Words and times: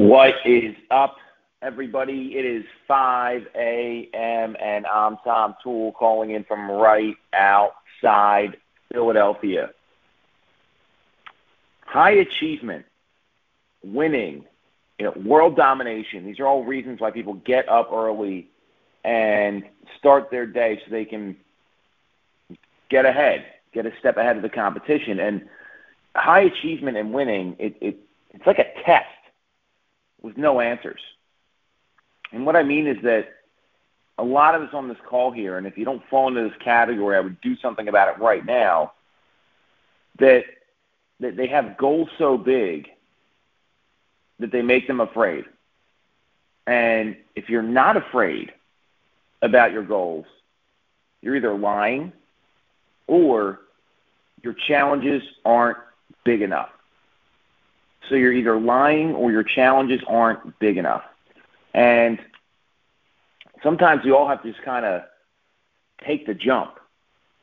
What 0.00 0.36
is 0.46 0.74
up, 0.90 1.16
everybody? 1.60 2.34
It 2.34 2.46
is 2.46 2.64
5 2.88 3.48
a.m. 3.54 4.56
and 4.58 4.86
I'm 4.86 5.18
Tom 5.22 5.54
Toole 5.62 5.92
calling 5.92 6.30
in 6.30 6.42
from 6.44 6.70
right 6.70 7.14
outside 7.34 8.56
Philadelphia. 8.90 9.68
High 11.82 12.12
achievement, 12.12 12.86
winning, 13.84 14.46
you 14.98 15.04
know, 15.04 15.12
world 15.22 15.54
domination. 15.54 16.24
These 16.24 16.40
are 16.40 16.46
all 16.46 16.64
reasons 16.64 16.98
why 17.02 17.10
people 17.10 17.34
get 17.34 17.68
up 17.68 17.92
early 17.92 18.48
and 19.04 19.64
start 19.98 20.30
their 20.30 20.46
day 20.46 20.80
so 20.82 20.90
they 20.90 21.04
can 21.04 21.36
get 22.88 23.04
ahead, 23.04 23.44
get 23.74 23.84
a 23.84 23.92
step 23.98 24.16
ahead 24.16 24.36
of 24.36 24.42
the 24.42 24.48
competition. 24.48 25.20
And 25.20 25.46
high 26.16 26.40
achievement 26.40 26.96
and 26.96 27.12
winning, 27.12 27.54
it, 27.58 27.76
it 27.82 27.98
it's 28.32 28.46
like 28.46 28.60
a 28.60 28.72
test 28.82 29.04
with 30.22 30.36
no 30.36 30.60
answers. 30.60 31.00
And 32.32 32.46
what 32.46 32.56
I 32.56 32.62
mean 32.62 32.86
is 32.86 33.02
that 33.02 33.28
a 34.18 34.24
lot 34.24 34.54
of 34.54 34.62
us 34.62 34.74
on 34.74 34.88
this 34.88 34.98
call 35.08 35.30
here, 35.30 35.56
and 35.56 35.66
if 35.66 35.78
you 35.78 35.84
don't 35.84 36.02
fall 36.10 36.28
into 36.28 36.42
this 36.42 36.58
category, 36.62 37.16
I 37.16 37.20
would 37.20 37.40
do 37.40 37.56
something 37.56 37.88
about 37.88 38.08
it 38.08 38.22
right 38.22 38.44
now. 38.44 38.92
That 40.18 40.44
that 41.20 41.36
they 41.36 41.46
have 41.48 41.76
goals 41.76 42.08
so 42.18 42.36
big 42.36 42.88
that 44.38 44.52
they 44.52 44.62
make 44.62 44.86
them 44.86 45.00
afraid. 45.00 45.44
And 46.66 47.16
if 47.34 47.48
you're 47.48 47.62
not 47.62 47.96
afraid 47.96 48.52
about 49.42 49.72
your 49.72 49.82
goals, 49.82 50.26
you're 51.22 51.36
either 51.36 51.54
lying 51.54 52.12
or 53.06 53.60
your 54.42 54.54
challenges 54.54 55.22
aren't 55.44 55.78
big 56.24 56.42
enough. 56.42 56.70
So 58.08 58.14
you're 58.14 58.32
either 58.32 58.58
lying 58.58 59.14
or 59.14 59.30
your 59.30 59.44
challenges 59.44 60.00
aren't 60.06 60.58
big 60.58 60.76
enough. 60.76 61.04
And 61.74 62.18
sometimes 63.62 64.04
we 64.04 64.10
all 64.10 64.28
have 64.28 64.42
to 64.42 64.50
just 64.50 64.64
kind 64.64 64.84
of 64.84 65.02
take 66.04 66.26
the 66.26 66.34
jump. 66.34 66.78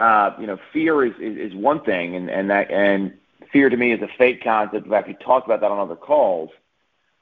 Uh, 0.00 0.32
you 0.38 0.46
know, 0.46 0.58
fear 0.72 1.04
is, 1.04 1.14
is, 1.20 1.52
is 1.52 1.54
one 1.54 1.82
thing, 1.82 2.14
and, 2.14 2.30
and 2.30 2.50
that 2.50 2.70
and 2.70 3.14
fear 3.52 3.68
to 3.68 3.76
me 3.76 3.92
is 3.92 4.02
a 4.02 4.08
fake 4.18 4.42
concept. 4.44 4.84
In 4.84 4.90
fact, 4.90 5.08
we 5.08 5.14
talked 5.14 5.46
about 5.46 5.60
that 5.60 5.70
on 5.70 5.78
other 5.78 5.96
calls. 5.96 6.50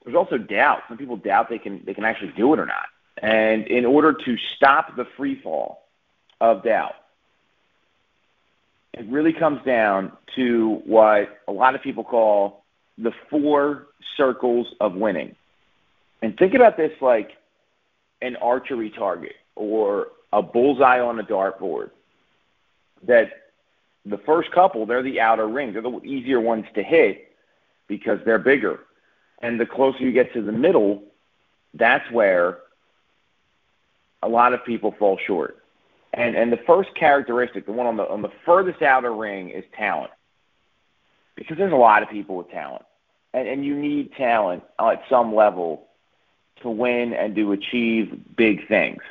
There's 0.03 0.15
also 0.15 0.37
doubt. 0.37 0.83
Some 0.87 0.97
people 0.97 1.17
doubt 1.17 1.49
they 1.49 1.57
can 1.57 1.81
they 1.85 1.93
can 1.93 2.05
actually 2.05 2.33
do 2.33 2.53
it 2.53 2.59
or 2.59 2.65
not. 2.65 2.85
And 3.17 3.65
in 3.67 3.85
order 3.85 4.13
to 4.13 4.37
stop 4.37 4.95
the 4.95 5.05
free 5.17 5.39
fall 5.41 5.87
of 6.39 6.63
doubt, 6.63 6.95
it 8.93 9.07
really 9.07 9.33
comes 9.33 9.63
down 9.65 10.11
to 10.35 10.81
what 10.85 11.39
a 11.47 11.51
lot 11.51 11.73
of 11.73 11.81
people 11.81 12.03
call 12.03 12.63
the 12.97 13.13
four 13.29 13.87
circles 14.15 14.67
of 14.79 14.95
winning. 14.95 15.35
And 16.21 16.37
think 16.37 16.53
about 16.53 16.77
this 16.77 16.91
like 17.01 17.37
an 18.21 18.35
archery 18.37 18.89
target 18.89 19.35
or 19.55 20.07
a 20.33 20.41
bullseye 20.41 20.99
on 20.99 21.19
a 21.19 21.23
dartboard. 21.23 21.91
That 23.03 23.31
the 24.05 24.17
first 24.17 24.51
couple, 24.51 24.85
they're 24.85 25.03
the 25.03 25.21
outer 25.21 25.47
rings. 25.47 25.73
They're 25.73 25.83
the 25.83 26.01
easier 26.03 26.39
ones 26.39 26.65
to 26.73 26.81
hit 26.81 27.31
because 27.87 28.19
they're 28.25 28.39
bigger. 28.39 28.79
And 29.39 29.59
the 29.59 29.65
closer 29.65 29.99
you 29.99 30.11
get 30.11 30.33
to 30.33 30.41
the 30.41 30.51
middle, 30.51 31.03
that's 31.75 32.09
where 32.11 32.59
a 34.23 34.27
lot 34.27 34.53
of 34.53 34.65
people 34.65 34.95
fall 34.97 35.19
short. 35.27 35.63
And 36.13 36.35
and 36.35 36.51
the 36.51 36.59
first 36.65 36.95
characteristic, 36.95 37.67
the 37.67 37.71
one 37.71 37.85
on 37.85 37.97
the 37.97 38.09
on 38.09 38.23
the 38.23 38.31
furthest 38.45 38.81
outer 38.81 39.13
ring 39.13 39.49
is 39.49 39.63
talent. 39.77 40.09
Because 41.35 41.57
there's 41.57 41.73
a 41.73 41.75
lot 41.75 42.01
of 42.01 42.09
people 42.09 42.37
with 42.37 42.49
talent 42.49 42.86
and, 43.37 43.47
and 43.47 43.65
you 43.65 43.75
need 43.75 44.13
talent 44.13 44.63
at 44.79 45.03
some 45.09 45.35
level 45.35 45.87
to 46.61 46.69
win 46.69 47.13
and 47.13 47.35
to 47.35 47.51
achieve 47.51 48.19
big 48.35 48.67
things. 48.67 49.01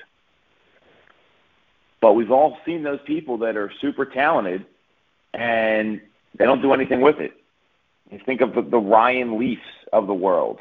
But 2.01 2.15
we've 2.15 2.31
all 2.31 2.59
seen 2.67 2.83
those 2.83 3.01
people 3.07 3.39
that 3.39 3.57
are 3.57 3.73
super 3.81 4.05
talented 4.05 4.67
and 5.33 6.01
they 6.37 6.45
don't 6.45 6.61
do 6.61 6.73
anything 6.73 7.01
with 7.01 7.21
it. 7.21 7.33
You 8.11 8.21
think 8.25 8.41
of 8.41 8.55
the, 8.55 8.63
the 8.63 8.79
Ryan 8.79 9.39
Leafs 9.39 9.63
of 9.93 10.07
the 10.07 10.15
world, 10.15 10.61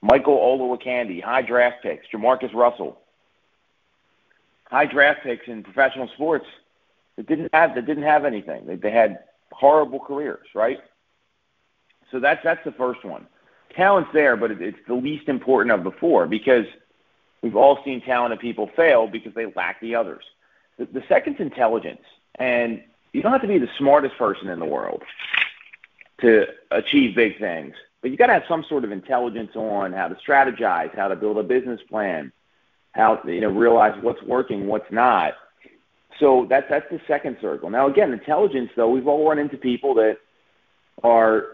Michael 0.00 0.38
Olowokandi, 0.38 1.22
high 1.22 1.42
draft 1.42 1.82
picks, 1.82 2.06
Jamarcus 2.12 2.52
Russell, 2.54 2.98
high 4.64 4.86
draft 4.86 5.22
picks 5.22 5.46
in 5.48 5.62
professional 5.62 6.08
sports 6.14 6.46
that 7.16 7.26
didn't 7.26 7.50
have 7.52 7.74
that 7.74 7.86
didn't 7.86 8.04
have 8.04 8.24
anything. 8.24 8.66
They, 8.66 8.76
they 8.76 8.90
had 8.90 9.24
horrible 9.52 10.00
careers, 10.00 10.46
right? 10.54 10.80
So 12.12 12.20
that's 12.20 12.44
that's 12.44 12.62
the 12.64 12.72
first 12.72 13.04
one. 13.04 13.26
Talent's 13.74 14.10
there, 14.12 14.36
but 14.36 14.50
it's 14.50 14.78
the 14.86 14.94
least 14.94 15.28
important 15.28 15.72
of 15.72 15.82
the 15.82 15.90
four 15.90 16.26
because 16.26 16.66
we've 17.42 17.56
all 17.56 17.82
seen 17.84 18.02
talented 18.02 18.38
people 18.38 18.70
fail 18.76 19.08
because 19.08 19.34
they 19.34 19.46
lack 19.56 19.80
the 19.80 19.94
others. 19.94 20.22
The, 20.78 20.84
the 20.84 21.02
second's 21.08 21.40
intelligence, 21.40 22.02
and 22.36 22.82
you 23.12 23.22
don't 23.22 23.32
have 23.32 23.40
to 23.40 23.48
be 23.48 23.58
the 23.58 23.70
smartest 23.78 24.16
person 24.18 24.48
in 24.48 24.58
the 24.58 24.66
world 24.66 25.02
to 26.20 26.46
achieve 26.70 27.16
big 27.16 27.38
things, 27.38 27.74
but 28.02 28.10
you 28.10 28.16
got 28.16 28.26
to 28.26 28.34
have 28.34 28.44
some 28.46 28.64
sort 28.68 28.84
of 28.84 28.92
intelligence 28.92 29.52
on 29.56 29.92
how 29.92 30.08
to 30.08 30.14
strategize, 30.16 30.94
how 30.94 31.08
to 31.08 31.16
build 31.16 31.38
a 31.38 31.42
business 31.42 31.80
plan, 31.88 32.30
how 32.92 33.16
to, 33.16 33.34
you 33.34 33.40
know 33.40 33.50
realize 33.50 34.00
what's 34.02 34.22
working, 34.22 34.66
what's 34.66 34.90
not. 34.92 35.32
So 36.20 36.46
that's 36.48 36.68
that's 36.68 36.90
the 36.90 37.00
second 37.08 37.38
circle. 37.40 37.70
Now 37.70 37.86
again, 37.86 38.12
intelligence 38.12 38.70
though, 38.76 38.90
we've 38.90 39.08
all 39.08 39.26
run 39.26 39.38
into 39.38 39.56
people 39.56 39.94
that 39.94 40.18
are 41.02 41.46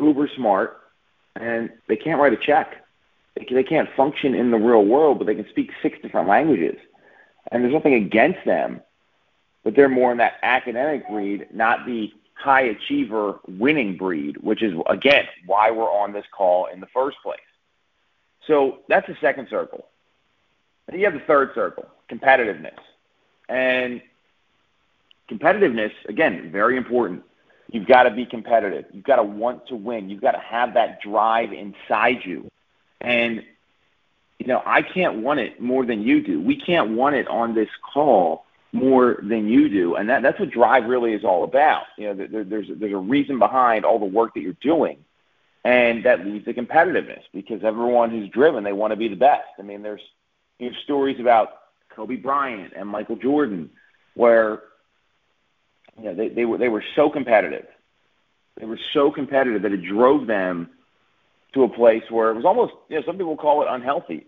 uber 0.00 0.28
smart, 0.36 0.78
and 1.34 1.70
they 1.88 1.96
can't 1.96 2.20
write 2.20 2.32
a 2.32 2.36
check. 2.36 2.84
They, 3.36 3.62
can't 3.64 3.88
function 3.96 4.34
in 4.34 4.50
the 4.50 4.56
real 4.56 4.84
world, 4.84 5.18
but 5.18 5.26
they 5.26 5.34
can 5.34 5.48
speak 5.50 5.70
six 5.82 5.98
different 6.00 6.28
languages. 6.28 6.76
And 7.52 7.62
there's 7.62 7.74
nothing 7.74 7.94
against 7.94 8.44
them, 8.46 8.80
but 9.62 9.76
they're 9.76 9.88
more 9.88 10.10
in 10.10 10.18
that 10.18 10.38
academic 10.42 11.08
breed, 11.08 11.48
not 11.52 11.84
the 11.84 12.12
high 12.34 12.62
achiever 12.62 13.40
winning 13.46 13.96
breed, 13.96 14.38
which 14.38 14.62
is, 14.62 14.74
again, 14.88 15.24
why 15.44 15.70
we're 15.70 15.90
on 15.90 16.12
this 16.12 16.24
call 16.32 16.66
in 16.66 16.80
the 16.80 16.86
first 16.86 17.18
place. 17.22 17.38
So 18.46 18.78
that's 18.88 19.06
the 19.06 19.16
second 19.20 19.48
circle. 19.50 19.86
You 20.92 21.04
have 21.04 21.14
the 21.14 21.20
third 21.20 21.50
circle, 21.54 21.86
competitiveness. 22.10 22.78
And 23.48 24.00
competitiveness, 25.30 25.92
again, 26.08 26.50
very 26.52 26.76
important. 26.76 27.22
You've 27.70 27.86
got 27.86 28.04
to 28.04 28.10
be 28.10 28.26
competitive. 28.26 28.84
You've 28.92 29.04
got 29.04 29.16
to 29.16 29.22
want 29.22 29.68
to 29.68 29.76
win. 29.76 30.08
You've 30.08 30.20
got 30.20 30.32
to 30.32 30.38
have 30.38 30.74
that 30.74 31.00
drive 31.00 31.52
inside 31.52 32.24
you. 32.24 32.50
And, 33.00 33.42
you 34.38 34.46
know, 34.46 34.62
I 34.64 34.82
can't 34.82 35.16
want 35.16 35.40
it 35.40 35.60
more 35.60 35.84
than 35.84 36.02
you 36.02 36.22
do. 36.22 36.40
We 36.40 36.60
can't 36.60 36.90
want 36.90 37.16
it 37.16 37.26
on 37.28 37.54
this 37.54 37.68
call 37.92 38.44
more 38.72 39.18
than 39.22 39.48
you 39.48 39.68
do. 39.68 39.96
And 39.96 40.08
that, 40.08 40.22
that's 40.22 40.38
what 40.38 40.50
drive 40.50 40.84
really 40.84 41.12
is 41.12 41.24
all 41.24 41.44
about. 41.44 41.84
You 41.98 42.08
know, 42.08 42.26
there, 42.26 42.44
there's, 42.44 42.68
there's 42.70 42.92
a 42.92 42.98
reason 42.98 43.38
behind 43.38 43.84
all 43.84 43.98
the 43.98 44.04
work 44.04 44.34
that 44.34 44.40
you're 44.40 44.56
doing. 44.60 44.98
And 45.64 46.04
that 46.04 46.24
leads 46.24 46.44
to 46.44 46.54
competitiveness 46.54 47.22
because 47.34 47.64
everyone 47.64 48.10
who's 48.10 48.28
driven, 48.28 48.62
they 48.62 48.72
want 48.72 48.92
to 48.92 48.96
be 48.96 49.08
the 49.08 49.16
best. 49.16 49.48
I 49.58 49.62
mean, 49.62 49.82
there's 49.82 50.02
you 50.60 50.70
know, 50.70 50.76
stories 50.84 51.18
about 51.18 51.48
Kobe 51.88 52.16
Bryant 52.16 52.72
and 52.76 52.88
Michael 52.88 53.16
Jordan 53.16 53.70
where 54.14 54.62
you 55.98 56.04
know, 56.04 56.14
they, 56.14 56.28
they 56.28 56.44
were 56.44 56.58
they 56.58 56.68
were 56.68 56.84
so 56.94 57.10
competitive. 57.10 57.66
They 58.58 58.66
were 58.66 58.78
so 58.92 59.10
competitive 59.10 59.62
that 59.62 59.72
it 59.72 59.82
drove 59.82 60.26
them 60.26 60.70
to 61.54 61.64
a 61.64 61.68
place 61.68 62.02
where 62.10 62.30
it 62.30 62.34
was 62.34 62.44
almost 62.44 62.74
you 62.88 62.96
know, 62.96 63.06
some 63.06 63.16
people 63.16 63.36
call 63.36 63.62
it 63.62 63.68
unhealthy. 63.70 64.26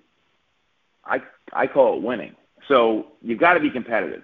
I 1.04 1.22
I 1.52 1.66
call 1.66 1.96
it 1.96 2.02
winning. 2.02 2.34
So 2.66 3.06
you've 3.22 3.40
got 3.40 3.54
to 3.54 3.60
be 3.60 3.70
competitive. 3.70 4.22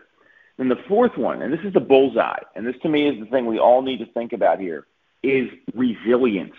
Then 0.56 0.68
the 0.68 0.78
fourth 0.88 1.16
one, 1.16 1.42
and 1.42 1.52
this 1.52 1.64
is 1.64 1.72
the 1.72 1.80
bullseye, 1.80 2.42
and 2.54 2.66
this 2.66 2.76
to 2.82 2.88
me 2.88 3.08
is 3.08 3.18
the 3.18 3.26
thing 3.26 3.46
we 3.46 3.58
all 3.58 3.82
need 3.82 3.98
to 3.98 4.06
think 4.06 4.32
about 4.32 4.60
here, 4.60 4.86
is 5.22 5.48
resilience. 5.74 6.54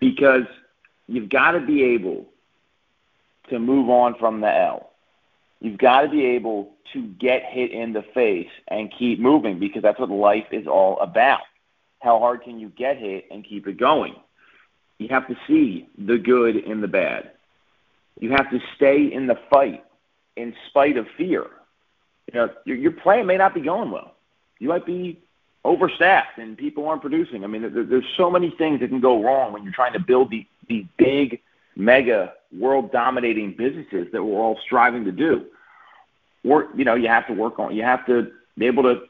Because 0.00 0.46
you've 1.06 1.28
got 1.28 1.52
to 1.52 1.60
be 1.60 1.84
able 1.84 2.26
to 3.50 3.58
move 3.60 3.88
on 3.88 4.16
from 4.18 4.40
the 4.40 4.52
L. 4.52 4.90
You've 5.60 5.78
got 5.78 6.02
to 6.02 6.08
be 6.08 6.26
able 6.26 6.72
to 6.92 7.02
get 7.02 7.44
hit 7.44 7.70
in 7.70 7.92
the 7.92 8.02
face 8.14 8.50
and 8.68 8.92
keep 8.98 9.18
moving 9.18 9.58
because 9.58 9.82
that's 9.82 9.98
what 9.98 10.10
life 10.10 10.46
is 10.50 10.66
all 10.66 10.98
about. 11.00 11.40
How 12.00 12.18
hard 12.18 12.42
can 12.42 12.58
you 12.58 12.68
get 12.70 12.98
hit 12.98 13.26
and 13.30 13.44
keep 13.44 13.66
it 13.66 13.78
going? 13.78 14.14
You 14.98 15.08
have 15.08 15.26
to 15.28 15.36
see 15.46 15.88
the 15.98 16.18
good 16.18 16.56
in 16.56 16.80
the 16.80 16.88
bad. 16.88 17.32
You 18.20 18.30
have 18.32 18.50
to 18.50 18.60
stay 18.76 19.12
in 19.12 19.26
the 19.26 19.38
fight 19.50 19.84
in 20.36 20.54
spite 20.68 20.96
of 20.96 21.06
fear. 21.16 21.46
You 22.32 22.40
know, 22.40 22.48
your, 22.64 22.76
your 22.76 22.92
plan 22.92 23.26
may 23.26 23.36
not 23.36 23.54
be 23.54 23.60
going 23.60 23.90
well. 23.90 24.14
You 24.58 24.68
might 24.68 24.86
be 24.86 25.20
overstaffed 25.64 26.38
and 26.38 26.56
people 26.56 26.88
aren't 26.88 27.02
producing. 27.02 27.44
I 27.44 27.46
mean, 27.46 27.62
there, 27.72 27.84
there's 27.84 28.04
so 28.16 28.30
many 28.30 28.50
things 28.50 28.80
that 28.80 28.88
can 28.88 29.00
go 29.00 29.22
wrong 29.22 29.52
when 29.52 29.62
you're 29.62 29.72
trying 29.72 29.92
to 29.94 30.00
build 30.00 30.30
these, 30.30 30.46
these 30.68 30.86
big, 30.96 31.40
mega, 31.76 32.34
world-dominating 32.58 33.54
businesses 33.56 34.08
that 34.12 34.22
we're 34.22 34.40
all 34.40 34.58
striving 34.64 35.04
to 35.04 35.12
do 35.12 35.46
work, 36.44 36.68
you 36.76 36.84
know, 36.84 36.94
you 36.94 37.08
have 37.08 37.26
to 37.28 37.32
work 37.32 37.58
on. 37.58 37.74
You 37.74 37.82
have 37.82 38.06
to 38.06 38.30
be 38.58 38.66
able 38.66 38.82
to 38.84 39.02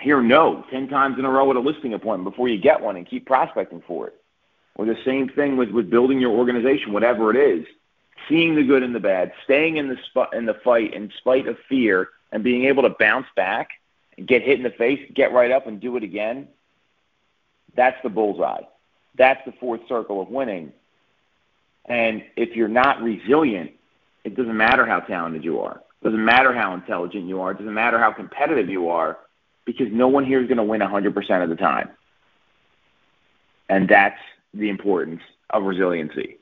hear 0.00 0.20
no 0.20 0.64
ten 0.70 0.88
times 0.88 1.18
in 1.18 1.24
a 1.24 1.30
row 1.30 1.50
at 1.50 1.56
a 1.56 1.60
listing 1.60 1.94
appointment 1.94 2.30
before 2.34 2.48
you 2.48 2.58
get 2.58 2.80
one 2.80 2.96
and 2.96 3.06
keep 3.06 3.26
prospecting 3.26 3.82
for 3.86 4.08
it. 4.08 4.14
or 4.76 4.84
the 4.84 4.96
same 5.04 5.28
thing 5.28 5.56
with, 5.56 5.70
with 5.70 5.90
building 5.90 6.20
your 6.20 6.32
organization, 6.32 6.92
whatever 6.92 7.34
it 7.34 7.36
is, 7.36 7.66
seeing 8.28 8.54
the 8.54 8.62
good 8.62 8.82
and 8.82 8.94
the 8.94 9.00
bad, 9.00 9.32
staying 9.44 9.78
in 9.78 9.88
the 9.88 9.96
spot 10.06 10.34
in 10.34 10.46
the 10.46 10.54
fight 10.54 10.94
in 10.94 11.10
spite 11.18 11.48
of 11.48 11.56
fear, 11.68 12.10
and 12.32 12.42
being 12.44 12.64
able 12.64 12.82
to 12.82 12.90
bounce 12.98 13.26
back 13.36 13.70
and 14.18 14.26
get 14.26 14.42
hit 14.42 14.58
in 14.58 14.62
the 14.62 14.70
face, 14.70 15.00
get 15.14 15.32
right 15.32 15.50
up 15.50 15.66
and 15.66 15.80
do 15.80 15.96
it 15.96 16.02
again. 16.02 16.48
That's 17.74 18.00
the 18.02 18.08
bullseye. 18.08 18.62
That's 19.16 19.44
the 19.46 19.52
fourth 19.52 19.80
circle 19.88 20.20
of 20.20 20.28
winning. 20.28 20.72
And 21.86 22.24
if 22.36 22.56
you're 22.56 22.68
not 22.68 23.02
resilient, 23.02 23.72
it 24.24 24.36
doesn't 24.36 24.56
matter 24.56 24.84
how 24.84 25.00
talented 25.00 25.44
you 25.44 25.60
are. 25.60 25.80
Doesn't 26.02 26.24
matter 26.24 26.52
how 26.52 26.74
intelligent 26.74 27.26
you 27.26 27.40
are. 27.40 27.54
Doesn't 27.54 27.72
matter 27.72 27.98
how 27.98 28.12
competitive 28.12 28.68
you 28.68 28.88
are 28.88 29.18
because 29.64 29.88
no 29.90 30.08
one 30.08 30.24
here 30.24 30.40
is 30.40 30.46
going 30.46 30.58
to 30.58 30.64
win 30.64 30.80
100% 30.80 31.42
of 31.42 31.48
the 31.48 31.56
time. 31.56 31.90
And 33.68 33.88
that's 33.88 34.20
the 34.54 34.68
importance 34.68 35.22
of 35.50 35.64
resiliency. 35.64 36.38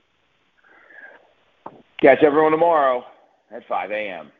Catch 2.00 2.22
everyone 2.22 2.52
tomorrow 2.52 3.04
at 3.50 3.66
5 3.66 3.90
a.m. 3.90 4.30